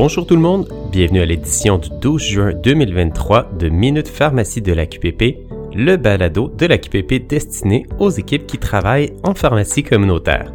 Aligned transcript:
Bonjour 0.00 0.24
tout 0.24 0.36
le 0.36 0.40
monde, 0.40 0.68
bienvenue 0.92 1.22
à 1.22 1.26
l'édition 1.26 1.76
du 1.76 1.88
12 2.00 2.22
juin 2.22 2.52
2023 2.52 3.50
de 3.58 3.68
Minute 3.68 4.06
Pharmacie 4.06 4.62
de 4.62 4.72
la 4.72 4.86
QPP, 4.86 5.38
le 5.74 5.96
balado 5.96 6.52
de 6.56 6.66
la 6.66 6.78
QPP 6.78 7.26
destiné 7.26 7.84
aux 7.98 8.08
équipes 8.08 8.46
qui 8.46 8.58
travaillent 8.58 9.12
en 9.24 9.34
pharmacie 9.34 9.82
communautaire. 9.82 10.52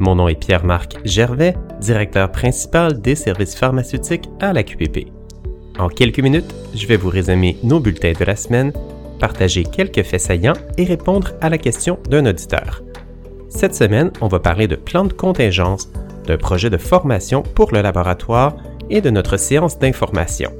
Mon 0.00 0.16
nom 0.16 0.26
est 0.26 0.34
Pierre-Marc 0.34 0.96
Gervais, 1.04 1.54
directeur 1.80 2.32
principal 2.32 3.00
des 3.00 3.14
services 3.14 3.54
pharmaceutiques 3.54 4.28
à 4.40 4.52
la 4.52 4.64
QPP. 4.64 5.12
En 5.78 5.86
quelques 5.86 6.18
minutes, 6.18 6.52
je 6.74 6.88
vais 6.88 6.96
vous 6.96 7.10
résumer 7.10 7.58
nos 7.62 7.78
bulletins 7.78 8.14
de 8.18 8.24
la 8.24 8.34
semaine, 8.34 8.72
partager 9.20 9.62
quelques 9.62 10.02
faits 10.02 10.22
saillants 10.22 10.58
et 10.76 10.82
répondre 10.82 11.30
à 11.40 11.50
la 11.50 11.58
question 11.58 12.00
d'un 12.10 12.26
auditeur. 12.26 12.82
Cette 13.48 13.76
semaine, 13.76 14.10
on 14.20 14.26
va 14.26 14.40
parler 14.40 14.66
de 14.66 14.74
plan 14.74 15.04
de 15.04 15.12
contingence, 15.12 15.88
d'un 16.26 16.36
projet 16.36 16.70
de 16.70 16.78
formation 16.78 17.42
pour 17.42 17.72
le 17.72 17.80
laboratoire 17.80 18.56
et 18.92 19.00
de 19.00 19.10
notre 19.10 19.38
séance 19.38 19.78
d'information. 19.78 20.52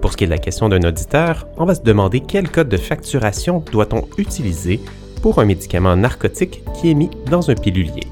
Pour 0.00 0.12
ce 0.12 0.18
qui 0.18 0.24
est 0.24 0.26
de 0.26 0.32
la 0.32 0.38
question 0.38 0.68
d'un 0.68 0.86
auditeur, 0.86 1.48
on 1.56 1.64
va 1.64 1.74
se 1.74 1.82
demander 1.82 2.20
quel 2.20 2.50
code 2.50 2.68
de 2.68 2.76
facturation 2.76 3.64
doit-on 3.72 4.06
utiliser 4.18 4.80
pour 5.22 5.38
un 5.38 5.46
médicament 5.46 5.96
narcotique 5.96 6.62
qui 6.74 6.90
est 6.90 6.94
mis 6.94 7.08
dans 7.30 7.50
un 7.50 7.54
pilulier. 7.54 8.02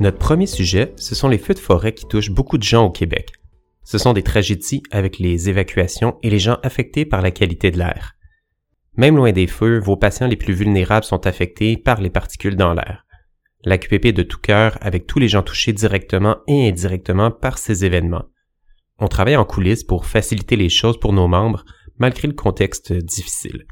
Notre 0.00 0.18
premier 0.18 0.46
sujet, 0.46 0.92
ce 0.96 1.14
sont 1.14 1.28
les 1.28 1.38
feux 1.38 1.54
de 1.54 1.58
forêt 1.58 1.94
qui 1.94 2.06
touchent 2.06 2.30
beaucoup 2.30 2.58
de 2.58 2.62
gens 2.62 2.84
au 2.84 2.90
Québec. 2.90 3.32
Ce 3.84 3.96
sont 3.96 4.12
des 4.12 4.22
tragédies 4.22 4.82
avec 4.90 5.18
les 5.18 5.48
évacuations 5.48 6.18
et 6.22 6.28
les 6.28 6.38
gens 6.38 6.58
affectés 6.62 7.06
par 7.06 7.22
la 7.22 7.30
qualité 7.30 7.70
de 7.70 7.78
l'air. 7.78 8.16
Même 8.96 9.16
loin 9.16 9.32
des 9.32 9.46
feux, 9.46 9.78
vos 9.78 9.96
patients 9.96 10.26
les 10.26 10.36
plus 10.36 10.52
vulnérables 10.52 11.06
sont 11.06 11.26
affectés 11.26 11.78
par 11.78 12.02
les 12.02 12.10
particules 12.10 12.56
dans 12.56 12.74
l'air. 12.74 13.06
La 13.62 13.76
QPP 13.76 14.14
de 14.14 14.22
tout 14.22 14.38
cœur 14.38 14.78
avec 14.80 15.06
tous 15.06 15.18
les 15.18 15.28
gens 15.28 15.42
touchés 15.42 15.72
directement 15.72 16.38
et 16.46 16.68
indirectement 16.68 17.30
par 17.30 17.58
ces 17.58 17.84
événements. 17.84 18.24
On 18.98 19.08
travaille 19.08 19.36
en 19.36 19.44
coulisses 19.44 19.84
pour 19.84 20.06
faciliter 20.06 20.56
les 20.56 20.68
choses 20.68 20.98
pour 20.98 21.12
nos 21.12 21.28
membres 21.28 21.64
malgré 21.98 22.26
le 22.26 22.34
contexte 22.34 22.92
difficile. 22.92 23.66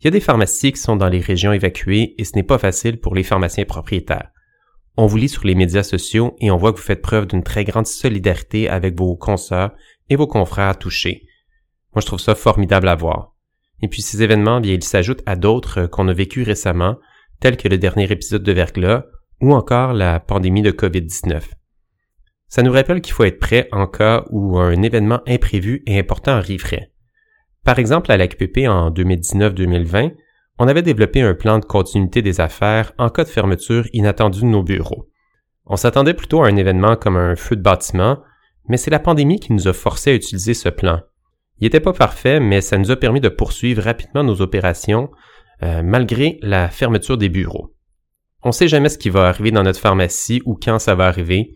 Il 0.00 0.06
y 0.06 0.08
a 0.08 0.10
des 0.10 0.20
pharmacies 0.20 0.72
qui 0.72 0.80
sont 0.80 0.96
dans 0.96 1.08
les 1.10 1.20
régions 1.20 1.52
évacuées 1.52 2.14
et 2.16 2.24
ce 2.24 2.34
n'est 2.34 2.42
pas 2.42 2.58
facile 2.58 2.98
pour 2.98 3.14
les 3.14 3.22
pharmaciens 3.22 3.66
propriétaires. 3.66 4.30
On 4.96 5.06
vous 5.06 5.18
lit 5.18 5.28
sur 5.28 5.44
les 5.44 5.54
médias 5.54 5.82
sociaux 5.82 6.34
et 6.40 6.50
on 6.50 6.56
voit 6.56 6.72
que 6.72 6.78
vous 6.78 6.84
faites 6.84 7.02
preuve 7.02 7.26
d'une 7.26 7.42
très 7.42 7.64
grande 7.64 7.86
solidarité 7.86 8.68
avec 8.70 8.98
vos 8.98 9.16
consoeurs 9.16 9.72
et 10.08 10.16
vos 10.16 10.26
confrères 10.26 10.78
touchés. 10.78 11.26
Moi, 11.94 12.00
je 12.00 12.06
trouve 12.06 12.20
ça 12.20 12.34
formidable 12.34 12.88
à 12.88 12.94
voir. 12.94 13.34
Et 13.82 13.88
puis 13.88 14.02
ces 14.02 14.22
événements, 14.22 14.60
bien, 14.60 14.74
ils 14.74 14.82
s'ajoutent 14.82 15.22
à 15.26 15.36
d'autres 15.36 15.86
qu'on 15.86 16.08
a 16.08 16.12
vécu 16.12 16.42
récemment, 16.42 16.96
tels 17.40 17.56
que 17.56 17.68
le 17.68 17.78
dernier 17.78 18.10
épisode 18.10 18.42
de 18.42 18.52
Verglas 18.52 19.04
ou 19.40 19.54
encore 19.54 19.92
la 19.92 20.20
pandémie 20.20 20.62
de 20.62 20.70
COVID-19. 20.70 21.42
Ça 22.48 22.62
nous 22.62 22.72
rappelle 22.72 23.00
qu'il 23.00 23.14
faut 23.14 23.24
être 23.24 23.38
prêt 23.38 23.68
en 23.72 23.86
cas 23.86 24.24
où 24.30 24.58
un 24.58 24.82
événement 24.82 25.20
imprévu 25.26 25.82
et 25.86 25.98
important 25.98 26.32
arriverait. 26.32 26.90
Par 27.64 27.78
exemple, 27.78 28.10
à 28.10 28.16
l'AQPP 28.16 28.66
en 28.66 28.90
2019-2020, 28.90 30.14
on 30.58 30.68
avait 30.68 30.82
développé 30.82 31.22
un 31.22 31.34
plan 31.34 31.58
de 31.58 31.64
continuité 31.64 32.22
des 32.22 32.40
affaires 32.40 32.92
en 32.98 33.08
cas 33.08 33.24
de 33.24 33.28
fermeture 33.28 33.86
inattendue 33.92 34.40
de 34.40 34.46
nos 34.46 34.62
bureaux. 34.62 35.08
On 35.64 35.76
s'attendait 35.76 36.14
plutôt 36.14 36.42
à 36.42 36.48
un 36.48 36.56
événement 36.56 36.96
comme 36.96 37.16
un 37.16 37.36
feu 37.36 37.56
de 37.56 37.62
bâtiment, 37.62 38.18
mais 38.68 38.76
c'est 38.76 38.90
la 38.90 38.98
pandémie 38.98 39.40
qui 39.40 39.52
nous 39.52 39.68
a 39.68 39.72
forcé 39.72 40.10
à 40.10 40.14
utiliser 40.14 40.54
ce 40.54 40.68
plan. 40.68 41.00
Il 41.58 41.64
n'était 41.64 41.80
pas 41.80 41.92
parfait, 41.92 42.40
mais 42.40 42.60
ça 42.60 42.78
nous 42.78 42.90
a 42.90 42.96
permis 42.96 43.20
de 43.20 43.28
poursuivre 43.28 43.82
rapidement 43.82 44.24
nos 44.24 44.40
opérations 44.40 45.10
euh, 45.62 45.82
malgré 45.82 46.38
la 46.42 46.68
fermeture 46.68 47.18
des 47.18 47.28
bureaux. 47.28 47.74
On 48.42 48.48
ne 48.48 48.54
sait 48.54 48.68
jamais 48.68 48.88
ce 48.88 48.98
qui 48.98 49.10
va 49.10 49.28
arriver 49.28 49.50
dans 49.50 49.62
notre 49.62 49.80
pharmacie 49.80 50.40
ou 50.46 50.54
quand 50.54 50.78
ça 50.78 50.94
va 50.94 51.06
arriver, 51.06 51.54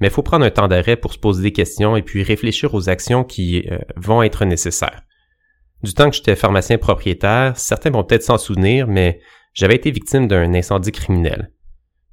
mais 0.00 0.08
il 0.08 0.12
faut 0.12 0.22
prendre 0.22 0.44
un 0.44 0.50
temps 0.50 0.68
d'arrêt 0.68 0.96
pour 0.96 1.12
se 1.12 1.18
poser 1.18 1.42
des 1.42 1.52
questions 1.52 1.96
et 1.96 2.02
puis 2.02 2.22
réfléchir 2.22 2.74
aux 2.74 2.88
actions 2.88 3.24
qui 3.24 3.66
euh, 3.70 3.78
vont 3.96 4.22
être 4.22 4.44
nécessaires. 4.44 5.02
Du 5.82 5.94
temps 5.94 6.10
que 6.10 6.16
j'étais 6.16 6.36
pharmacien 6.36 6.78
propriétaire, 6.78 7.56
certains 7.56 7.90
vont 7.90 8.04
peut-être 8.04 8.22
s'en 8.22 8.38
souvenir, 8.38 8.86
mais 8.86 9.20
j'avais 9.54 9.76
été 9.76 9.90
victime 9.90 10.26
d'un 10.26 10.52
incendie 10.54 10.92
criminel. 10.92 11.52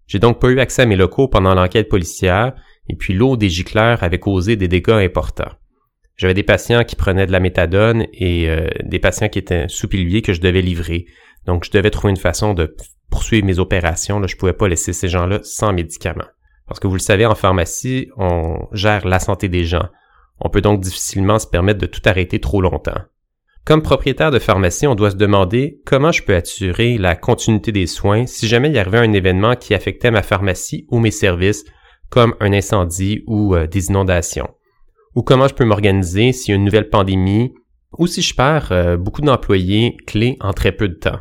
J'ai 0.08 0.20
donc 0.20 0.40
pas 0.40 0.50
eu 0.50 0.60
accès 0.60 0.84
à 0.84 0.86
mes 0.86 0.96
locaux 0.96 1.28
pendant 1.28 1.54
l'enquête 1.54 1.90
policière, 1.90 2.54
et 2.88 2.96
puis 2.96 3.14
l'eau 3.14 3.38
des 3.38 3.50
gicleurs 3.50 4.04
avait 4.04 4.20
causé 4.20 4.56
des 4.56 4.68
dégâts 4.68 4.92
importants. 4.92 5.52
J'avais 6.16 6.34
des 6.34 6.44
patients 6.44 6.84
qui 6.84 6.96
prenaient 6.96 7.26
de 7.26 7.32
la 7.32 7.40
méthadone 7.40 8.06
et 8.14 8.50
euh, 8.50 8.68
des 8.84 9.00
patients 9.00 9.30
qui 9.30 9.40
étaient 9.40 9.68
sous 9.68 9.88
pilier 9.88 10.22
que 10.22 10.34
je 10.34 10.42
devais 10.42 10.62
livrer. 10.62 11.06
Donc, 11.46 11.66
je 11.66 11.72
devais 11.72 11.90
trouver 11.90 12.12
une 12.12 12.18
façon 12.18 12.54
de 12.54 12.76
poursuivre 13.14 13.46
mes 13.46 13.60
opérations. 13.60 14.26
Je 14.26 14.36
pouvais 14.36 14.54
pas 14.54 14.68
laisser 14.68 14.92
ces 14.92 15.08
gens-là 15.08 15.40
sans 15.44 15.72
médicaments. 15.72 16.32
Parce 16.68 16.80
que 16.80 16.88
vous 16.88 16.96
le 16.96 17.00
savez, 17.00 17.28
en 17.28 17.36
pharmacie, 17.36 18.10
on 18.18 18.68
gère 18.72 19.08
la 19.08 19.20
santé 19.20 19.50
des 19.50 19.66
gens. 19.66 19.88
On 20.40 20.50
peut 20.50 20.62
donc 20.62 20.82
difficilement 20.82 21.38
se 21.38 21.46
permettre 21.46 21.80
de 21.80 21.86
tout 21.86 22.02
arrêter 22.06 22.40
trop 22.40 22.62
longtemps. 22.62 23.02
Comme 23.66 23.84
propriétaire 23.84 24.32
de 24.32 24.40
pharmacie, 24.40 24.88
on 24.88 24.96
doit 24.96 25.12
se 25.12 25.16
demander 25.16 25.80
comment 25.86 26.12
je 26.12 26.24
peux 26.24 26.36
assurer 26.36 26.98
la 26.98 27.16
continuité 27.16 27.72
des 27.72 27.86
soins 27.86 28.26
si 28.26 28.48
jamais 28.48 28.70
il 28.70 28.76
y 28.76 28.80
arrivait 28.80 28.98
un 28.98 29.14
événement 29.14 29.56
qui 29.56 29.76
affectait 29.76 30.12
ma 30.12 30.24
pharmacie 30.24 30.88
ou 30.90 31.00
mes 31.00 31.12
services, 31.12 31.64
comme 32.10 32.36
un 32.40 32.52
incendie 32.52 33.24
ou 33.28 33.56
euh, 33.56 33.68
des 33.68 33.90
inondations 33.90 34.50
ou 35.16 35.22
comment 35.22 35.48
je 35.48 35.54
peux 35.54 35.66
m'organiser 35.66 36.32
a 36.32 36.52
une 36.52 36.66
nouvelle 36.66 36.90
pandémie 36.90 37.54
ou 37.98 38.08
si 38.08 38.22
je 38.22 38.36
perds 38.36 38.72
euh, 38.72 38.98
beaucoup 38.98 39.22
d'employés 39.22 39.96
clés 40.08 40.38
en 40.40 40.54
très 40.54 40.72
peu 40.72 40.88
de 40.88 40.96
temps. 40.96 41.20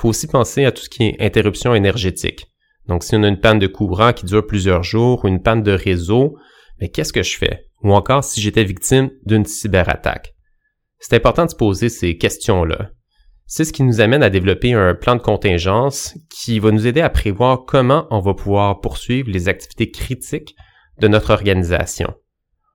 Faut 0.00 0.08
aussi 0.08 0.26
penser 0.26 0.64
à 0.64 0.72
tout 0.72 0.82
ce 0.82 0.88
qui 0.88 1.04
est 1.04 1.16
interruption 1.20 1.74
énergétique. 1.74 2.46
Donc 2.88 3.04
si 3.04 3.14
on 3.14 3.22
a 3.22 3.28
une 3.28 3.40
panne 3.40 3.58
de 3.58 3.66
courant 3.66 4.12
qui 4.12 4.24
dure 4.24 4.46
plusieurs 4.46 4.82
jours 4.82 5.24
ou 5.24 5.28
une 5.28 5.42
panne 5.42 5.62
de 5.62 5.72
réseau, 5.72 6.36
mais 6.80 6.88
qu'est-ce 6.88 7.12
que 7.12 7.22
je 7.22 7.36
fais? 7.36 7.66
Ou 7.82 7.92
encore 7.92 8.24
si 8.24 8.40
j'étais 8.40 8.64
victime 8.64 9.10
d'une 9.26 9.44
cyberattaque. 9.44 10.34
C'est 10.98 11.14
important 11.14 11.44
de 11.44 11.50
se 11.50 11.56
poser 11.56 11.88
ces 11.88 12.16
questions-là. 12.16 12.90
C'est 13.46 13.64
ce 13.64 13.72
qui 13.72 13.82
nous 13.82 14.00
amène 14.00 14.22
à 14.22 14.30
développer 14.30 14.72
un 14.72 14.94
plan 14.94 15.16
de 15.16 15.20
contingence 15.20 16.14
qui 16.30 16.58
va 16.58 16.70
nous 16.70 16.86
aider 16.86 17.00
à 17.00 17.10
prévoir 17.10 17.64
comment 17.66 18.06
on 18.10 18.20
va 18.20 18.34
pouvoir 18.34 18.80
poursuivre 18.80 19.30
les 19.30 19.48
activités 19.48 19.90
critiques 19.90 20.54
de 21.00 21.08
notre 21.08 21.30
organisation 21.30 22.14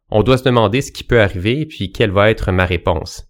on 0.10 0.24
doit 0.24 0.38
se 0.38 0.44
demander 0.44 0.82
ce 0.82 0.92
qui 0.92 1.04
peut 1.04 1.22
arriver 1.22 1.62
et 1.62 1.66
puis 1.66 1.92
quelle 1.92 2.12
va 2.12 2.30
être 2.30 2.52
ma 2.52 2.66
réponse. 2.66 3.28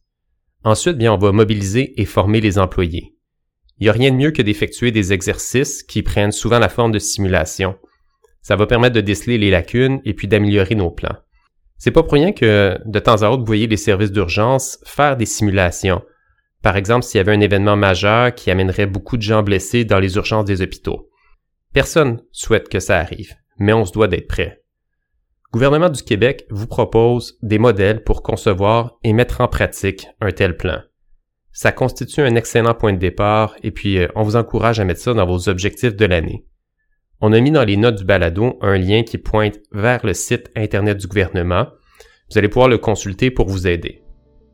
Ensuite, 0.64 0.98
bien, 0.98 1.14
on 1.14 1.18
va 1.18 1.32
mobiliser 1.32 2.00
et 2.00 2.06
former 2.06 2.42
les 2.42 2.58
employés. 2.60 3.15
Il 3.80 3.84
n'y 3.84 3.90
a 3.90 3.94
rien 3.94 4.12
de 4.12 4.16
mieux 4.16 4.32
que 4.32 4.42
d'effectuer 4.42 4.92
des 4.92 5.14
exercices 5.14 5.84
qui 5.84 6.04
prennent 6.04 6.32
souvent 6.32 6.60
la 6.60 6.70
forme 6.70 6.92
de 6.92 7.00
simulation. 7.00 7.76
Ça 8.42 8.56
va 8.56 8.68
permettre 8.68 8.96
de 8.96 9.02
déceler 9.02 9.38
les 9.38 9.50
lacunes 9.50 10.02
et 10.06 10.14
puis 10.14 10.28
d'améliorer 10.28 10.76
nos 10.76 10.92
plans. 10.92 11.18
C'est 11.78 11.92
pas 11.92 12.04
pour 12.04 12.14
rien 12.14 12.32
que 12.32 12.78
de 12.86 13.00
temps 13.00 13.24
à 13.24 13.30
autre, 13.30 13.42
vous 13.42 13.48
voyez 13.48 13.68
les 13.68 13.78
services 13.78 14.12
d'urgence 14.12 14.80
faire 14.86 15.18
des 15.18 15.26
simulations. 15.26 16.04
Par 16.62 16.78
exemple, 16.78 17.04
s'il 17.04 17.18
y 17.18 17.22
avait 17.22 17.34
un 17.34 17.42
événement 17.42 17.76
majeur 17.76 18.34
qui 18.34 18.50
amènerait 18.50 18.86
beaucoup 18.86 19.18
de 19.18 19.22
gens 19.22 19.44
blessés 19.44 19.84
dans 19.84 20.00
les 20.00 20.16
urgences 20.16 20.46
des 20.46 20.62
hôpitaux. 20.62 21.10
Personne 21.74 22.22
souhaite 22.32 22.70
que 22.70 22.80
ça 22.80 22.98
arrive, 22.98 23.34
mais 23.60 23.74
on 23.74 23.86
se 23.86 23.92
doit 23.92 24.08
d'être 24.08 24.28
prêt 24.28 24.62
gouvernement 25.56 25.88
du 25.88 26.04
Québec 26.04 26.46
vous 26.50 26.68
propose 26.68 27.38
des 27.42 27.60
modèles 27.60 28.04
pour 28.04 28.24
concevoir 28.24 28.98
et 29.06 29.14
mettre 29.14 29.40
en 29.40 29.48
pratique 29.48 30.06
un 30.20 30.34
tel 30.34 30.58
plan. 30.58 30.82
Ça 31.56 31.72
constitue 31.72 32.20
un 32.20 32.36
excellent 32.36 32.74
point 32.74 32.92
de 32.92 32.98
départ 32.98 33.56
et 33.64 33.72
puis 33.72 33.98
euh, 33.98 34.10
on 34.14 34.24
vous 34.24 34.36
encourage 34.36 34.82
à 34.82 34.84
mettre 34.84 35.00
ça 35.00 35.14
dans 35.14 35.26
vos 35.26 35.48
objectifs 35.48 35.96
de 35.96 36.06
l'année. 36.06 36.46
On 37.22 37.32
a 37.32 37.40
mis 37.40 37.50
dans 37.50 37.64
les 37.64 37.78
notes 37.78 37.96
du 37.96 38.04
balado 38.04 38.58
un 38.60 38.78
lien 38.78 39.04
qui 39.04 39.18
pointe 39.18 39.62
vers 39.72 40.06
le 40.06 40.14
site 40.14 40.52
Internet 40.58 40.98
du 40.98 41.08
gouvernement. 41.08 41.68
Vous 42.30 42.38
allez 42.38 42.50
pouvoir 42.50 42.68
le 42.68 42.78
consulter 42.78 43.32
pour 43.32 43.48
vous 43.48 43.68
aider. 43.68 44.02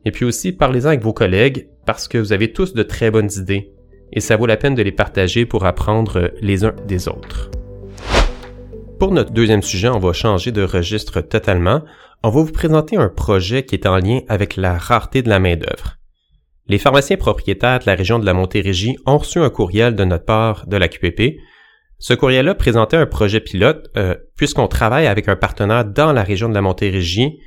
Et 0.04 0.12
puis 0.12 0.24
aussi, 0.24 0.52
parlez-en 0.52 0.90
avec 0.90 1.02
vos 1.02 1.12
collègues 1.12 1.68
parce 1.86 2.06
que 2.06 2.18
vous 2.18 2.32
avez 2.32 2.52
tous 2.52 2.72
de 2.72 2.84
très 2.84 3.10
bonnes 3.10 3.32
idées 3.36 3.72
et 4.12 4.20
ça 4.20 4.36
vaut 4.36 4.46
la 4.46 4.56
peine 4.56 4.76
de 4.76 4.82
les 4.82 4.92
partager 4.92 5.44
pour 5.44 5.66
apprendre 5.66 6.30
les 6.40 6.64
uns 6.64 6.76
des 6.86 7.08
autres. 7.08 7.50
Pour 9.00 9.10
notre 9.10 9.32
deuxième 9.32 9.62
sujet, 9.62 9.88
on 9.88 9.98
va 9.98 10.12
changer 10.12 10.52
de 10.52 10.62
registre 10.62 11.20
totalement. 11.20 11.82
On 12.22 12.30
va 12.30 12.42
vous 12.42 12.52
présenter 12.52 12.96
un 12.96 13.08
projet 13.08 13.64
qui 13.64 13.74
est 13.74 13.86
en 13.86 13.96
lien 13.96 14.20
avec 14.28 14.56
la 14.56 14.78
rareté 14.78 15.22
de 15.22 15.30
la 15.30 15.40
main-d'œuvre. 15.40 15.98
Les 16.68 16.78
pharmaciens 16.78 17.16
propriétaires 17.16 17.80
de 17.80 17.86
la 17.86 17.94
région 17.94 18.18
de 18.18 18.26
la 18.26 18.34
Montérégie 18.34 18.96
ont 19.04 19.18
reçu 19.18 19.38
un 19.40 19.50
courriel 19.50 19.96
de 19.96 20.04
notre 20.04 20.24
part 20.24 20.66
de 20.66 20.76
la 20.76 20.88
QPP. 20.88 21.38
Ce 21.98 22.14
courriel-là 22.14 22.54
présentait 22.54 22.96
un 22.96 23.06
projet 23.06 23.40
pilote 23.40 23.90
euh, 23.96 24.14
puisqu'on 24.36 24.68
travaille 24.68 25.06
avec 25.06 25.28
un 25.28 25.36
partenaire 25.36 25.84
dans 25.84 26.12
la 26.12 26.22
région 26.22 26.48
de 26.48 26.54
la 26.54 26.62
Montérégie 26.62 27.38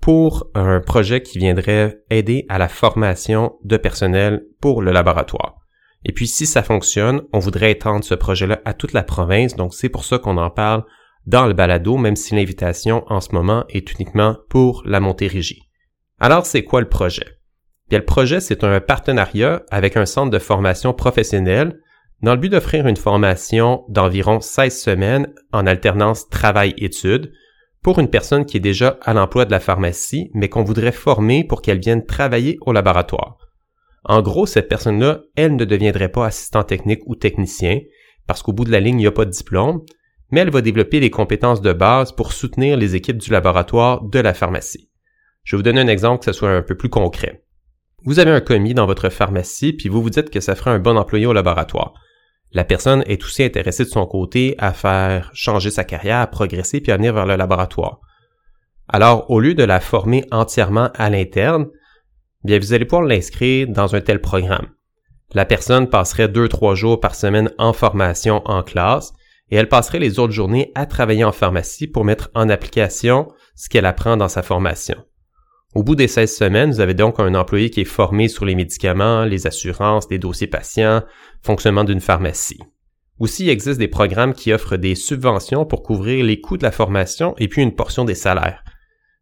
pour 0.00 0.48
un 0.54 0.80
projet 0.80 1.22
qui 1.22 1.38
viendrait 1.38 1.98
aider 2.10 2.46
à 2.48 2.58
la 2.58 2.68
formation 2.68 3.56
de 3.64 3.76
personnel 3.76 4.42
pour 4.60 4.82
le 4.82 4.92
laboratoire. 4.92 5.56
Et 6.04 6.12
puis 6.12 6.26
si 6.28 6.46
ça 6.46 6.62
fonctionne, 6.62 7.22
on 7.32 7.38
voudrait 7.38 7.72
étendre 7.72 8.04
ce 8.04 8.14
projet-là 8.14 8.60
à 8.64 8.72
toute 8.72 8.92
la 8.92 9.02
province, 9.02 9.56
donc 9.56 9.74
c'est 9.74 9.88
pour 9.88 10.04
ça 10.04 10.18
qu'on 10.18 10.36
en 10.36 10.50
parle 10.50 10.84
dans 11.26 11.46
le 11.46 11.52
balado, 11.52 11.96
même 11.96 12.16
si 12.16 12.34
l'invitation 12.34 13.04
en 13.08 13.20
ce 13.20 13.34
moment 13.34 13.64
est 13.68 13.92
uniquement 13.92 14.36
pour 14.48 14.82
la 14.86 15.00
Montérégie. 15.00 15.68
Alors 16.20 16.46
c'est 16.46 16.64
quoi 16.64 16.80
le 16.80 16.88
projet? 16.88 17.37
Bien, 17.90 18.00
le 18.00 18.04
projet, 18.04 18.40
c'est 18.40 18.64
un 18.64 18.80
partenariat 18.80 19.62
avec 19.70 19.96
un 19.96 20.04
centre 20.04 20.30
de 20.30 20.38
formation 20.38 20.92
professionnelle 20.92 21.80
dans 22.20 22.32
le 22.34 22.40
but 22.40 22.50
d'offrir 22.50 22.86
une 22.86 22.96
formation 22.96 23.84
d'environ 23.88 24.40
16 24.40 24.78
semaines 24.78 25.32
en 25.52 25.66
alternance 25.66 26.28
travail-études 26.28 27.32
pour 27.82 27.98
une 27.98 28.10
personne 28.10 28.44
qui 28.44 28.56
est 28.56 28.60
déjà 28.60 28.98
à 29.02 29.14
l'emploi 29.14 29.44
de 29.44 29.52
la 29.52 29.60
pharmacie, 29.60 30.30
mais 30.34 30.48
qu'on 30.48 30.64
voudrait 30.64 30.92
former 30.92 31.44
pour 31.44 31.62
qu'elle 31.62 31.78
vienne 31.78 32.04
travailler 32.04 32.58
au 32.60 32.72
laboratoire. 32.72 33.38
En 34.04 34.20
gros, 34.20 34.46
cette 34.46 34.68
personne-là, 34.68 35.22
elle 35.36 35.56
ne 35.56 35.64
deviendrait 35.64 36.10
pas 36.10 36.26
assistant 36.26 36.64
technique 36.64 37.02
ou 37.06 37.14
technicien, 37.14 37.80
parce 38.26 38.42
qu'au 38.42 38.52
bout 38.52 38.64
de 38.64 38.72
la 38.72 38.80
ligne, 38.80 38.96
il 38.96 39.02
n'y 39.02 39.06
a 39.06 39.12
pas 39.12 39.24
de 39.24 39.30
diplôme, 39.30 39.82
mais 40.30 40.40
elle 40.40 40.50
va 40.50 40.60
développer 40.60 41.00
les 41.00 41.10
compétences 41.10 41.62
de 41.62 41.72
base 41.72 42.12
pour 42.12 42.32
soutenir 42.32 42.76
les 42.76 42.96
équipes 42.96 43.18
du 43.18 43.30
laboratoire 43.30 44.02
de 44.02 44.18
la 44.18 44.34
pharmacie. 44.34 44.90
Je 45.44 45.56
vais 45.56 45.58
vous 45.58 45.62
donner 45.62 45.80
un 45.80 45.88
exemple 45.88 46.18
que 46.18 46.26
ce 46.26 46.32
soit 46.32 46.50
un 46.50 46.62
peu 46.62 46.76
plus 46.76 46.90
concret. 46.90 47.44
Vous 48.04 48.20
avez 48.20 48.30
un 48.30 48.40
commis 48.40 48.74
dans 48.74 48.86
votre 48.86 49.08
pharmacie, 49.08 49.72
puis 49.72 49.88
vous 49.88 50.00
vous 50.00 50.10
dites 50.10 50.30
que 50.30 50.40
ça 50.40 50.54
ferait 50.54 50.70
un 50.70 50.78
bon 50.78 50.96
employé 50.96 51.26
au 51.26 51.32
laboratoire. 51.32 51.94
La 52.52 52.64
personne 52.64 53.02
est 53.06 53.22
aussi 53.22 53.42
intéressée 53.42 53.84
de 53.84 53.90
son 53.90 54.06
côté 54.06 54.54
à 54.58 54.72
faire 54.72 55.30
changer 55.34 55.70
sa 55.70 55.84
carrière, 55.84 56.20
à 56.20 56.26
progresser 56.26 56.80
puis 56.80 56.92
à 56.92 56.96
venir 56.96 57.12
vers 57.12 57.26
le 57.26 57.36
laboratoire. 57.36 58.00
Alors, 58.88 59.30
au 59.30 59.40
lieu 59.40 59.54
de 59.54 59.64
la 59.64 59.80
former 59.80 60.24
entièrement 60.30 60.90
à 60.94 61.10
l'interne, 61.10 61.66
bien, 62.44 62.58
vous 62.58 62.72
allez 62.72 62.86
pouvoir 62.86 63.06
l'inscrire 63.06 63.68
dans 63.68 63.94
un 63.94 64.00
tel 64.00 64.20
programme. 64.20 64.68
La 65.34 65.44
personne 65.44 65.90
passerait 65.90 66.28
deux, 66.28 66.48
trois 66.48 66.74
jours 66.74 67.00
par 67.00 67.14
semaine 67.14 67.50
en 67.58 67.74
formation 67.74 68.40
en 68.46 68.62
classe 68.62 69.12
et 69.50 69.56
elle 69.56 69.68
passerait 69.68 69.98
les 69.98 70.18
autres 70.18 70.32
journées 70.32 70.72
à 70.74 70.86
travailler 70.86 71.24
en 71.24 71.32
pharmacie 71.32 71.86
pour 71.86 72.04
mettre 72.04 72.30
en 72.34 72.48
application 72.48 73.28
ce 73.54 73.68
qu'elle 73.68 73.86
apprend 73.86 74.16
dans 74.16 74.28
sa 74.28 74.42
formation. 74.42 74.96
Au 75.74 75.82
bout 75.82 75.96
des 75.96 76.08
16 76.08 76.34
semaines, 76.34 76.70
vous 76.70 76.80
avez 76.80 76.94
donc 76.94 77.20
un 77.20 77.34
employé 77.34 77.68
qui 77.68 77.82
est 77.82 77.84
formé 77.84 78.28
sur 78.28 78.46
les 78.46 78.54
médicaments, 78.54 79.24
les 79.24 79.46
assurances, 79.46 80.08
les 80.10 80.18
dossiers 80.18 80.46
patients, 80.46 81.02
fonctionnement 81.42 81.84
d'une 81.84 82.00
pharmacie. 82.00 82.58
Aussi, 83.18 83.44
il 83.44 83.50
existe 83.50 83.78
des 83.78 83.88
programmes 83.88 84.32
qui 84.32 84.52
offrent 84.52 84.76
des 84.76 84.94
subventions 84.94 85.66
pour 85.66 85.82
couvrir 85.82 86.24
les 86.24 86.40
coûts 86.40 86.56
de 86.56 86.62
la 86.62 86.70
formation 86.70 87.34
et 87.36 87.48
puis 87.48 87.62
une 87.62 87.74
portion 87.74 88.06
des 88.06 88.14
salaires. 88.14 88.64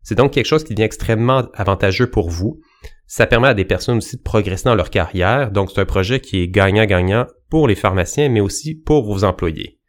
C'est 0.03 0.15
donc 0.15 0.33
quelque 0.33 0.47
chose 0.47 0.63
qui 0.63 0.75
devient 0.75 0.85
extrêmement 0.85 1.49
avantageux 1.55 2.09
pour 2.09 2.31
vous. 2.31 2.61
Ça 3.09 3.27
permet 3.27 3.49
à 3.49 3.55
des 3.55 3.65
personnes 3.65 3.97
aussi 3.99 4.17
de 4.17 4.23
progresser 4.23 4.65
dans 4.65 4.77
leur 4.77 4.91
carrière, 4.91 5.51
donc 5.51 5.73
c'est 5.73 5.81
un 5.81 5.85
projet 5.85 6.21
qui 6.21 6.43
est 6.43 6.49
gagnant-gagnant 6.49 7.27
pour 7.51 7.67
les 7.67 7.75
pharmaciens, 7.75 8.29
mais 8.29 8.41
aussi 8.41 8.77
pour 8.77 9.05
vos 9.05 9.25
employés. 9.25 9.81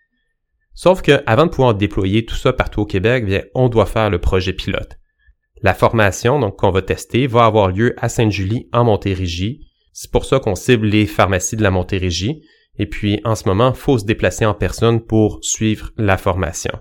Sauf 0.74 1.04
que, 1.04 1.22
avant 1.28 1.46
de 1.46 1.52
pouvoir 1.52 1.76
déployer 1.76 2.26
tout 2.26 2.36
ça 2.36 2.52
partout 2.52 2.82
au 2.82 2.86
Québec, 2.86 3.26
bien, 3.26 3.44
on 3.54 3.70
doit 3.70 3.86
faire 3.86 4.10
le 4.10 4.20
projet 4.20 4.54
pilote. 4.54 4.98
La 5.62 5.74
formation, 5.74 6.40
donc, 6.40 6.58
qu'on 6.58 6.72
va 6.72 6.82
tester, 6.82 7.28
va 7.28 7.46
avoir 7.46 7.70
lieu 7.70 7.96
à 7.98 8.10
Sainte-Julie, 8.10 8.70
en 8.74 8.84
Montérégie. 8.84 9.68
C'est 9.94 10.12
pour 10.12 10.26
ça 10.26 10.40
qu'on 10.40 10.56
cible 10.56 10.88
les 10.88 11.06
pharmacies 11.06 11.56
de 11.56 11.64
la 11.64 11.72
Montérégie. 11.72 12.44
Et 12.78 12.86
puis, 12.86 13.20
en 13.24 13.36
ce 13.36 13.48
moment, 13.48 13.74
faut 13.74 13.98
se 13.98 14.06
déplacer 14.06 14.46
en 14.46 14.54
personne 14.54 15.02
pour 15.02 15.40
suivre 15.42 15.92
la 15.98 16.18
formation. 16.18 16.72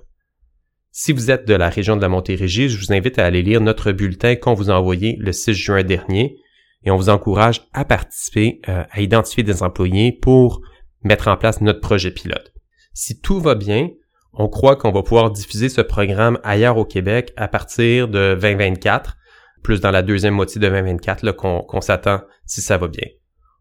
Si 0.90 1.12
vous 1.12 1.30
êtes 1.30 1.46
de 1.46 1.54
la 1.54 1.68
région 1.68 1.96
de 1.96 2.02
la 2.02 2.08
Montérégie, 2.08 2.68
je 2.68 2.78
vous 2.78 2.92
invite 2.92 3.18
à 3.18 3.26
aller 3.26 3.42
lire 3.42 3.60
notre 3.60 3.92
bulletin 3.92 4.34
qu'on 4.36 4.54
vous 4.54 4.70
a 4.70 4.74
envoyé 4.74 5.16
le 5.18 5.32
6 5.32 5.52
juin 5.54 5.82
dernier 5.82 6.38
et 6.84 6.90
on 6.90 6.96
vous 6.96 7.10
encourage 7.10 7.66
à 7.72 7.84
participer, 7.84 8.60
euh, 8.68 8.84
à 8.90 9.00
identifier 9.00 9.42
des 9.42 9.62
employés 9.62 10.12
pour 10.12 10.62
mettre 11.02 11.28
en 11.28 11.36
place 11.36 11.60
notre 11.60 11.80
projet 11.80 12.10
pilote. 12.10 12.52
Si 12.94 13.20
tout 13.20 13.40
va 13.40 13.54
bien, 13.54 13.90
on 14.38 14.48
croit 14.48 14.76
qu'on 14.76 14.92
va 14.92 15.02
pouvoir 15.02 15.30
diffuser 15.30 15.68
ce 15.68 15.80
programme 15.80 16.38
ailleurs 16.44 16.76
au 16.76 16.84
Québec 16.84 17.32
à 17.36 17.48
partir 17.48 18.08
de 18.08 18.36
2024, 18.40 19.16
plus 19.62 19.80
dans 19.80 19.90
la 19.90 20.02
deuxième 20.02 20.34
moitié 20.34 20.60
de 20.60 20.68
2024 20.68 21.32
qu'on 21.32 21.80
s'attend 21.80 22.20
si 22.44 22.60
ça 22.60 22.76
va 22.76 22.88
bien. 22.88 23.08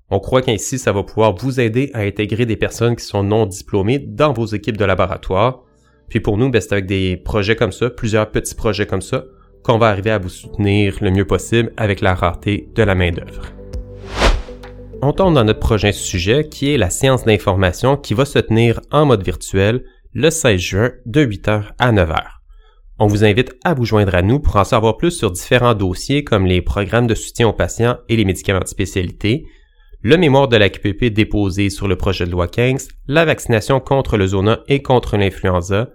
On 0.09 0.19
croit 0.19 0.41
qu'ainsi 0.41 0.77
ça 0.77 0.91
va 0.91 1.03
pouvoir 1.03 1.33
vous 1.35 1.59
aider 1.59 1.89
à 1.93 2.01
intégrer 2.01 2.45
des 2.45 2.57
personnes 2.57 2.95
qui 2.95 3.05
sont 3.05 3.23
non 3.23 3.45
diplômées 3.45 3.99
dans 3.99 4.33
vos 4.33 4.45
équipes 4.45 4.77
de 4.77 4.85
laboratoire. 4.85 5.63
Puis 6.09 6.19
pour 6.19 6.37
nous, 6.37 6.51
ben, 6.51 6.61
c'est 6.61 6.73
avec 6.73 6.85
des 6.85 7.17
projets 7.17 7.55
comme 7.55 7.71
ça, 7.71 7.89
plusieurs 7.89 8.29
petits 8.29 8.53
projets 8.53 8.85
comme 8.85 9.01
ça, 9.01 9.23
qu'on 9.63 9.79
va 9.79 9.87
arriver 9.87 10.11
à 10.11 10.19
vous 10.19 10.29
soutenir 10.29 10.97
le 11.01 11.09
mieux 11.09 11.25
possible 11.25 11.71
avec 11.77 12.01
la 12.01 12.13
rareté 12.13 12.69
de 12.75 12.83
la 12.83 12.93
main-d'œuvre. 12.93 13.45
On 15.01 15.11
tombe 15.11 15.33
dans 15.33 15.43
notre 15.43 15.59
prochain 15.59 15.91
sujet 15.91 16.47
qui 16.47 16.71
est 16.73 16.77
la 16.77 16.89
séance 16.89 17.25
d'information 17.25 17.97
qui 17.97 18.13
va 18.13 18.25
se 18.25 18.39
tenir 18.39 18.81
en 18.91 19.05
mode 19.05 19.23
virtuel 19.23 19.83
le 20.17 20.29
16 20.29 20.61
juin 20.61 20.91
de 21.05 21.25
8h 21.25 21.71
à 21.77 21.91
9h. 21.91 22.15
On 22.99 23.07
vous 23.07 23.25
invite 23.25 23.53
à 23.65 23.73
vous 23.73 23.83
joindre 23.83 24.15
à 24.15 24.21
nous 24.21 24.39
pour 24.39 24.55
en 24.55 24.63
savoir 24.63 24.95
plus 24.95 25.11
sur 25.11 25.29
différents 25.29 25.73
dossiers 25.73 26.23
comme 26.23 26.45
les 26.45 26.61
programmes 26.61 27.05
de 27.05 27.15
soutien 27.15 27.49
aux 27.49 27.53
patients 27.53 27.97
et 28.07 28.15
les 28.15 28.23
médicaments 28.23 28.61
de 28.61 28.67
spécialité, 28.67 29.45
le 30.01 30.15
mémoire 30.15 30.47
de 30.47 30.55
la 30.55 30.69
QPP 30.69 31.07
déposé 31.07 31.69
sur 31.69 31.89
le 31.89 31.97
projet 31.97 32.25
de 32.25 32.31
loi 32.31 32.47
15, 32.47 32.87
la 33.07 33.25
vaccination 33.25 33.81
contre 33.81 34.15
le 34.15 34.27
zona 34.27 34.61
et 34.69 34.81
contre 34.81 35.17
l'influenza, 35.17 35.89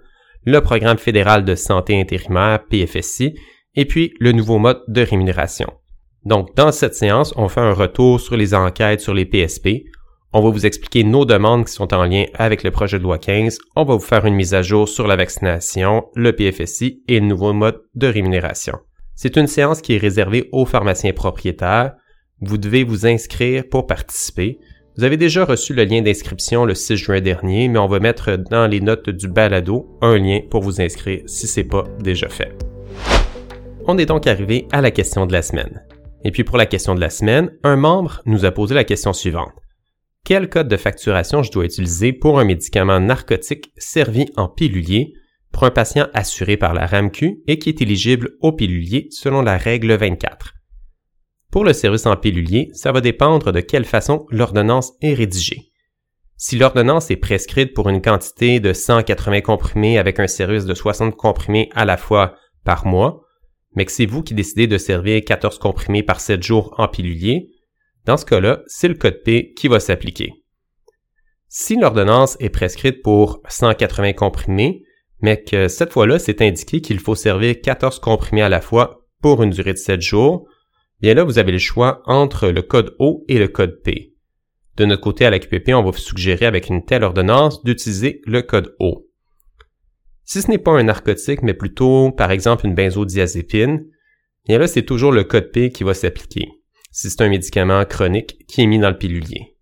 le 0.45 0.59
programme 0.61 0.99
fédéral 0.99 1.43
de 1.43 1.55
santé 1.55 1.99
intérimaire 1.99 2.59
PFSI 2.69 3.33
et 3.73 3.85
puis 3.85 4.13
le 4.19 4.33
nouveau 4.33 4.59
mode 4.59 4.83
de 4.87 5.01
rémunération. 5.01 5.73
Donc, 6.25 6.55
dans 6.55 6.71
cette 6.71 6.93
séance, 6.93 7.33
on 7.37 7.47
fait 7.47 7.61
un 7.61 7.73
retour 7.73 8.19
sur 8.19 8.37
les 8.37 8.53
enquêtes 8.53 9.01
sur 9.01 9.15
les 9.15 9.25
PSP, 9.25 9.85
on 10.33 10.41
va 10.41 10.49
vous 10.49 10.65
expliquer 10.65 11.03
nos 11.03 11.25
demandes 11.25 11.65
qui 11.65 11.73
sont 11.73 11.93
en 11.93 12.05
lien 12.05 12.25
avec 12.35 12.63
le 12.63 12.71
projet 12.71 12.97
de 12.97 13.03
loi 13.03 13.17
15. 13.17 13.57
On 13.75 13.83
va 13.83 13.95
vous 13.95 13.99
faire 13.99 14.25
une 14.25 14.35
mise 14.35 14.53
à 14.53 14.61
jour 14.61 14.87
sur 14.87 15.07
la 15.07 15.17
vaccination, 15.17 16.05
le 16.15 16.31
PFSI 16.31 17.03
et 17.07 17.19
le 17.19 17.25
nouveau 17.25 17.51
mode 17.51 17.81
de 17.95 18.07
rémunération. 18.07 18.77
C'est 19.13 19.35
une 19.35 19.47
séance 19.47 19.81
qui 19.81 19.93
est 19.93 19.97
réservée 19.97 20.47
aux 20.53 20.65
pharmaciens 20.65 21.11
propriétaires. 21.11 21.93
Vous 22.39 22.57
devez 22.57 22.83
vous 22.83 23.05
inscrire 23.05 23.65
pour 23.69 23.87
participer. 23.87 24.59
Vous 24.97 25.03
avez 25.03 25.17
déjà 25.17 25.43
reçu 25.43 25.73
le 25.73 25.83
lien 25.83 26.01
d'inscription 26.01 26.63
le 26.63 26.75
6 26.75 26.95
juin 26.95 27.21
dernier, 27.21 27.67
mais 27.67 27.79
on 27.79 27.87
va 27.87 27.99
mettre 27.99 28.37
dans 28.37 28.67
les 28.67 28.79
notes 28.79 29.09
du 29.09 29.27
balado 29.27 29.97
un 30.01 30.17
lien 30.17 30.39
pour 30.49 30.61
vous 30.61 30.81
inscrire 30.81 31.23
si 31.25 31.45
c'est 31.45 31.65
pas 31.65 31.83
déjà 31.99 32.29
fait. 32.29 32.57
On 33.85 33.97
est 33.97 34.05
donc 34.05 34.27
arrivé 34.27 34.67
à 34.71 34.79
la 34.79 34.91
question 34.91 35.25
de 35.25 35.33
la 35.33 35.41
semaine. 35.41 35.83
Et 36.23 36.31
puis 36.31 36.43
pour 36.43 36.57
la 36.57 36.65
question 36.65 36.95
de 36.95 37.01
la 37.01 37.09
semaine, 37.09 37.51
un 37.63 37.75
membre 37.75 38.21
nous 38.25 38.45
a 38.45 38.51
posé 38.51 38.75
la 38.75 38.83
question 38.83 39.11
suivante 39.11 39.51
quel 40.31 40.47
code 40.47 40.69
de 40.69 40.77
facturation 40.77 41.43
je 41.43 41.51
dois 41.51 41.65
utiliser 41.65 42.13
pour 42.13 42.39
un 42.39 42.45
médicament 42.45 43.01
narcotique 43.01 43.73
servi 43.75 44.27
en 44.37 44.47
pilulier 44.47 45.11
pour 45.51 45.65
un 45.65 45.71
patient 45.71 46.07
assuré 46.13 46.55
par 46.55 46.73
la 46.73 46.85
RAMQ 46.85 47.41
et 47.47 47.59
qui 47.59 47.67
est 47.67 47.81
éligible 47.81 48.37
au 48.39 48.53
pilulier 48.53 49.09
selon 49.11 49.41
la 49.41 49.57
règle 49.57 49.93
24. 49.93 50.53
Pour 51.51 51.65
le 51.65 51.73
service 51.73 52.05
en 52.05 52.15
pilulier, 52.15 52.69
ça 52.71 52.93
va 52.93 53.01
dépendre 53.01 53.51
de 53.51 53.59
quelle 53.59 53.83
façon 53.83 54.25
l'ordonnance 54.29 54.93
est 55.01 55.15
rédigée. 55.15 55.73
Si 56.37 56.57
l'ordonnance 56.57 57.11
est 57.11 57.17
prescrite 57.17 57.73
pour 57.73 57.89
une 57.89 58.01
quantité 58.01 58.61
de 58.61 58.71
180 58.71 59.41
comprimés 59.41 59.97
avec 59.97 60.17
un 60.17 60.27
service 60.27 60.63
de 60.63 60.73
60 60.73 61.17
comprimés 61.17 61.69
à 61.75 61.83
la 61.83 61.97
fois 61.97 62.35
par 62.63 62.87
mois, 62.87 63.25
mais 63.75 63.83
que 63.83 63.91
c'est 63.91 64.05
vous 64.05 64.23
qui 64.23 64.33
décidez 64.33 64.67
de 64.67 64.77
servir 64.77 65.21
14 65.25 65.59
comprimés 65.59 66.03
par 66.03 66.21
7 66.21 66.41
jours 66.41 66.73
en 66.77 66.87
pilulier, 66.87 67.49
dans 68.05 68.17
ce 68.17 68.25
cas-là, 68.25 68.61
c'est 68.67 68.87
le 68.87 68.95
code 68.95 69.21
P 69.23 69.53
qui 69.53 69.67
va 69.67 69.79
s'appliquer. 69.79 70.33
Si 71.47 71.75
l'ordonnance 71.75 72.37
est 72.39 72.49
prescrite 72.49 73.03
pour 73.03 73.41
180 73.47 74.13
comprimés, 74.13 74.83
mais 75.21 75.43
que 75.43 75.67
cette 75.67 75.91
fois-là, 75.91 76.17
c'est 76.17 76.41
indiqué 76.41 76.81
qu'il 76.81 76.99
faut 76.99 77.13
servir 77.13 77.61
14 77.61 77.99
comprimés 77.99 78.41
à 78.41 78.49
la 78.49 78.61
fois 78.61 79.05
pour 79.21 79.43
une 79.43 79.51
durée 79.51 79.73
de 79.73 79.77
7 79.77 80.01
jours, 80.01 80.47
bien 80.99 81.13
là, 81.13 81.23
vous 81.23 81.37
avez 81.37 81.51
le 81.51 81.59
choix 81.59 82.01
entre 82.05 82.47
le 82.47 82.61
code 82.61 82.95
O 82.99 83.23
et 83.27 83.37
le 83.37 83.47
code 83.47 83.81
P. 83.83 84.15
De 84.77 84.85
notre 84.85 85.01
côté, 85.01 85.25
à 85.25 85.29
la 85.29 85.39
QPP, 85.39 85.69
on 85.73 85.83
va 85.83 85.91
vous 85.91 85.97
suggérer 85.97 86.45
avec 86.45 86.69
une 86.69 86.85
telle 86.85 87.03
ordonnance 87.03 87.63
d'utiliser 87.63 88.21
le 88.25 88.41
code 88.41 88.73
O. 88.79 89.07
Si 90.23 90.41
ce 90.41 90.49
n'est 90.49 90.57
pas 90.57 90.71
un 90.71 90.83
narcotique, 90.83 91.43
mais 91.43 91.53
plutôt, 91.53 92.11
par 92.11 92.31
exemple, 92.31 92.65
une 92.65 92.73
benzodiazépine, 92.73 93.85
bien 94.47 94.57
là, 94.57 94.67
c'est 94.67 94.85
toujours 94.85 95.11
le 95.11 95.25
code 95.25 95.51
P 95.51 95.69
qui 95.71 95.83
va 95.83 95.93
s'appliquer 95.93 96.60
si 96.91 97.09
c'est 97.09 97.21
un 97.21 97.29
médicament 97.29 97.83
chronique 97.85 98.45
qui 98.47 98.61
est 98.61 98.67
mis 98.67 98.79
dans 98.79 98.89
le 98.89 98.97
pilulier. 98.97 99.55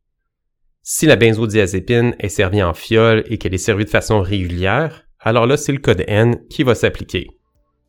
Si 0.82 1.06
la 1.06 1.16
benzodiazépine 1.16 2.16
est 2.20 2.30
servie 2.30 2.64
en 2.64 2.74
fiole 2.74 3.24
et 3.28 3.38
qu'elle 3.38 3.54
est 3.54 3.60
servie 3.60 3.86
de 3.86 3.90
façon 3.90 4.22
régulière, 4.22 5.06
alors 5.20 5.46
là, 5.46 5.58
c'est 5.58 5.72
le 5.72 5.80
code 5.80 6.04
N 6.08 6.38
qui 6.50 6.64
va 6.64 6.76
s'appliquer. 6.76 7.28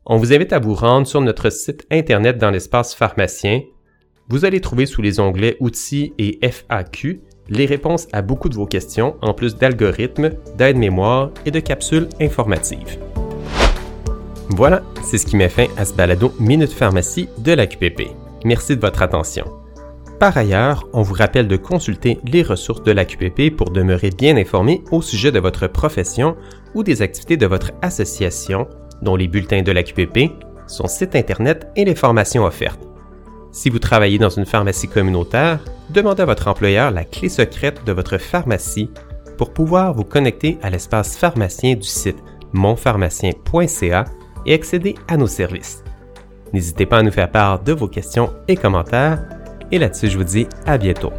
On 0.04 0.16
vous 0.16 0.32
invite 0.32 0.52
à 0.52 0.58
vous 0.58 0.74
rendre 0.74 1.06
sur 1.06 1.20
notre 1.20 1.50
site 1.50 1.86
Internet 1.90 2.38
dans 2.38 2.50
l'espace 2.50 2.94
pharmacien. 2.94 3.62
Vous 4.28 4.44
allez 4.44 4.60
trouver 4.60 4.86
sous 4.86 5.02
les 5.02 5.20
onglets 5.20 5.56
Outils 5.60 6.12
et 6.18 6.38
FAQ 6.42 7.22
les 7.48 7.66
réponses 7.66 8.06
à 8.12 8.22
beaucoup 8.22 8.48
de 8.48 8.54
vos 8.54 8.66
questions, 8.66 9.16
en 9.22 9.34
plus 9.34 9.56
d'algorithmes, 9.56 10.30
d'aides-mémoire 10.56 11.30
et 11.44 11.50
de 11.50 11.60
capsules 11.60 12.08
informatives. 12.20 12.98
Voilà, 14.50 14.82
c'est 15.02 15.18
ce 15.18 15.26
qui 15.26 15.36
met 15.36 15.48
fin 15.48 15.66
à 15.76 15.84
ce 15.84 15.94
balado 15.94 16.32
Minute 16.38 16.72
Pharmacie 16.72 17.28
de 17.38 17.52
la 17.52 17.66
QPP. 17.66 18.29
Merci 18.44 18.76
de 18.76 18.80
votre 18.80 19.02
attention. 19.02 19.44
Par 20.18 20.36
ailleurs, 20.36 20.86
on 20.92 21.02
vous 21.02 21.14
rappelle 21.14 21.48
de 21.48 21.56
consulter 21.56 22.18
les 22.24 22.42
ressources 22.42 22.82
de 22.82 22.92
la 22.92 23.04
QPP 23.04 23.56
pour 23.56 23.70
demeurer 23.70 24.10
bien 24.10 24.36
informé 24.36 24.82
au 24.90 25.00
sujet 25.00 25.32
de 25.32 25.38
votre 25.38 25.66
profession 25.66 26.36
ou 26.74 26.82
des 26.82 27.00
activités 27.00 27.38
de 27.38 27.46
votre 27.46 27.72
association, 27.80 28.68
dont 29.00 29.16
les 29.16 29.28
bulletins 29.28 29.62
de 29.62 29.72
la 29.72 29.82
QPP, 29.82 30.30
son 30.66 30.86
site 30.86 31.16
Internet 31.16 31.68
et 31.74 31.84
les 31.84 31.94
formations 31.94 32.44
offertes. 32.44 32.86
Si 33.52 33.70
vous 33.70 33.78
travaillez 33.78 34.18
dans 34.18 34.28
une 34.28 34.46
pharmacie 34.46 34.88
communautaire, 34.88 35.58
demandez 35.88 36.22
à 36.22 36.26
votre 36.26 36.48
employeur 36.48 36.90
la 36.90 37.04
clé 37.04 37.28
secrète 37.28 37.84
de 37.84 37.92
votre 37.92 38.18
pharmacie 38.18 38.90
pour 39.36 39.52
pouvoir 39.52 39.94
vous 39.94 40.04
connecter 40.04 40.58
à 40.62 40.70
l'espace 40.70 41.16
pharmacien 41.16 41.74
du 41.74 41.88
site 41.88 42.22
monpharmacien.ca 42.52 44.04
et 44.46 44.54
accéder 44.54 44.94
à 45.08 45.16
nos 45.16 45.26
services. 45.26 45.82
N'hésitez 46.52 46.86
pas 46.86 46.98
à 46.98 47.02
nous 47.02 47.12
faire 47.12 47.30
part 47.30 47.62
de 47.62 47.72
vos 47.72 47.88
questions 47.88 48.32
et 48.48 48.56
commentaires. 48.56 49.22
Et 49.72 49.78
là-dessus, 49.78 50.08
je 50.08 50.18
vous 50.18 50.24
dis 50.24 50.46
à 50.66 50.78
bientôt. 50.78 51.12